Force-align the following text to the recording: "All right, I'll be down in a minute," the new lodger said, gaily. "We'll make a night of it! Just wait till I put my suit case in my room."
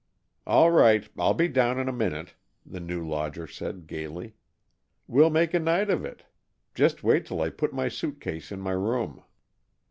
"All 0.47 0.71
right, 0.71 1.07
I'll 1.15 1.35
be 1.35 1.47
down 1.47 1.77
in 1.77 1.87
a 1.87 1.93
minute," 1.93 2.33
the 2.65 2.79
new 2.79 3.07
lodger 3.07 3.45
said, 3.45 3.85
gaily. 3.85 4.33
"We'll 5.05 5.29
make 5.29 5.53
a 5.53 5.59
night 5.59 5.91
of 5.91 6.03
it! 6.03 6.25
Just 6.73 7.03
wait 7.03 7.23
till 7.23 7.39
I 7.39 7.51
put 7.51 7.71
my 7.71 7.87
suit 7.87 8.19
case 8.19 8.51
in 8.51 8.61
my 8.61 8.71
room." 8.71 9.21